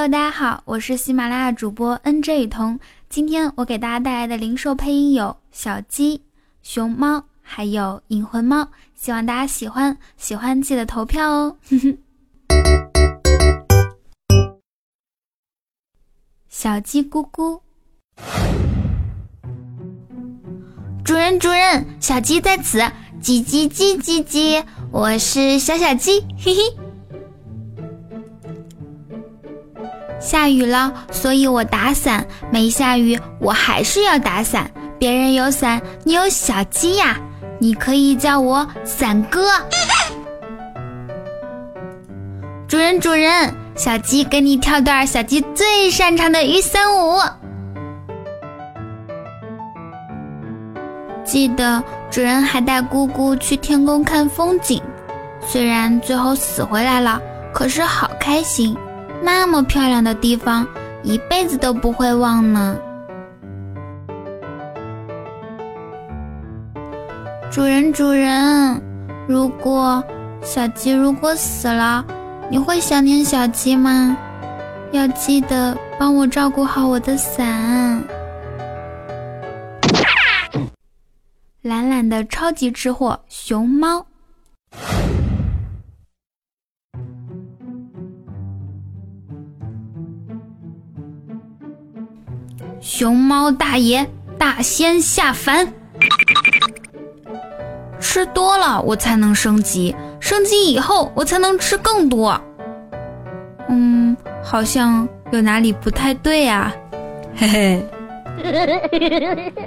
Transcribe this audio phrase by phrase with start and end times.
[0.00, 2.80] Hello，大家好，我是喜马拉雅主播 NJ 雨桐。
[3.10, 6.22] 今天我给大家带来的零售配音有小鸡、
[6.62, 11.58] 熊猫，还有引魂猫，希望大家喜欢，喜欢记得投票哦。
[16.48, 17.60] 小鸡咕咕，
[21.04, 22.78] 主人主人，小鸡在此，
[23.20, 26.79] 叽叽叽叽叽，我是小小鸡，嘿嘿。
[30.20, 34.70] 下雨了，所以我打伞；没下雨，我还是要打伞。
[34.98, 37.18] 别人有伞，你有小鸡呀，
[37.58, 39.50] 你可以叫我伞哥。
[42.68, 47.18] 主人主人，小鸡给你跳段小鸡最擅长的雨伞舞。
[51.24, 54.82] 记得主人还带姑姑去天宫看风景，
[55.40, 57.20] 虽然最后死回来了，
[57.54, 58.76] 可是好开心。
[59.22, 60.66] 那么漂亮的地方，
[61.02, 62.76] 一辈子都不会忘呢。
[67.50, 68.80] 主人，主人，
[69.28, 70.02] 如果
[70.42, 72.04] 小鸡如果死了，
[72.48, 74.16] 你会想念小鸡吗？
[74.92, 78.02] 要记得帮我照顾好我的伞。
[81.62, 84.04] 懒懒的超级吃货熊猫。
[92.80, 94.06] 熊猫大爷，
[94.38, 95.70] 大仙下凡，
[98.00, 102.40] 吃多了我才能升级，升级以后我才能吃更多。
[103.68, 106.72] 嗯，好像有哪里不太对啊，
[107.36, 107.86] 嘿嘿。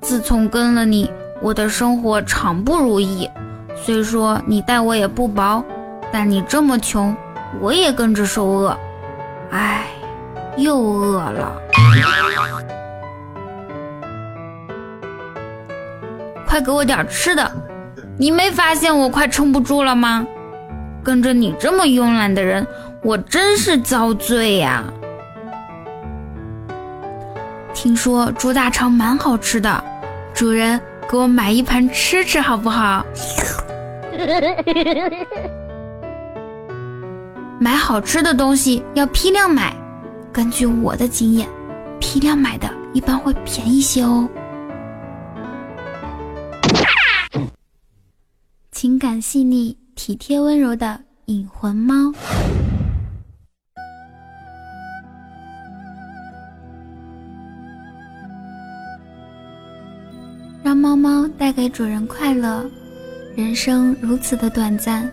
[0.00, 1.10] 自从跟了你，
[1.42, 3.28] 我的生活常不如意。
[3.74, 5.64] 虽说你待我也不薄，
[6.12, 7.14] 但你这么穷，
[7.60, 8.76] 我也跟着受饿。
[9.50, 9.79] 唉，
[10.60, 11.52] 又饿了，
[16.46, 17.50] 快给我点吃的！
[18.18, 20.26] 你没发现我快撑不住了吗？
[21.02, 22.66] 跟着你这么慵懒的人，
[23.02, 24.84] 我真是遭罪呀！
[27.72, 29.82] 听说猪大肠蛮好吃的，
[30.34, 30.78] 主人
[31.08, 33.02] 给我买一盘吃吃好不好？
[37.58, 39.74] 买好吃的东西要批量买，
[40.32, 41.48] 根据我的经验，
[41.98, 44.28] 批量买的一般会便宜些哦。
[48.70, 52.12] 情感细腻、体贴温柔的引魂猫，
[60.62, 62.64] 让猫猫带给主人快乐。
[63.34, 65.10] 人生如此的短暂。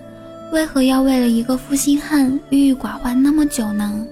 [0.54, 4.08] 为何要为了一个负心汉郁郁寡欢那么久呢？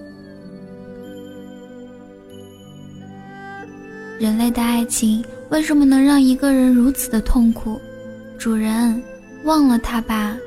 [4.17, 7.79] 人类的爱情为什么能让一个人如此的痛苦？
[8.37, 9.01] 主人，
[9.43, 10.37] 忘了他吧。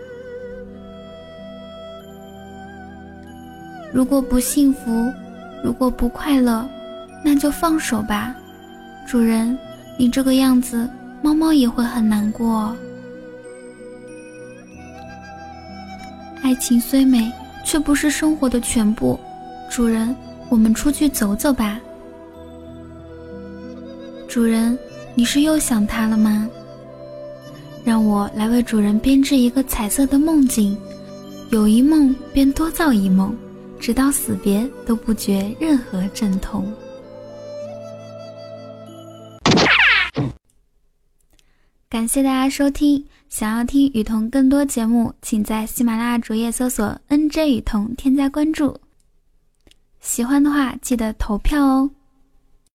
[3.92, 5.12] 如果不幸福，
[5.62, 6.66] 如果不快乐，
[7.22, 8.34] 那就放手吧。
[9.06, 9.56] 主人，
[9.98, 10.88] 你这个样子，
[11.20, 12.74] 猫猫也会很难过。
[16.42, 17.30] 爱情虽美，
[17.64, 19.18] 却不是生活的全部。
[19.70, 20.14] 主人，
[20.48, 21.78] 我们出去走走吧。
[24.38, 24.78] 主人，
[25.16, 26.48] 你是又想他了吗？
[27.84, 30.78] 让我来为主人编织一个彩色的梦境。
[31.50, 33.36] 有一梦便多造一梦，
[33.80, 36.72] 直到死别都不觉任何阵痛。
[41.88, 43.04] 感谢大家收听。
[43.28, 48.78] 想要听雨桐更多节目，请在喜马拉雅主页搜索 “nj 雨桐”，添加关注。
[50.00, 51.90] 喜欢的话，记得投票哦。